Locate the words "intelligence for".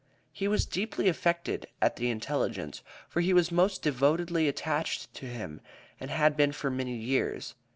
2.09-3.21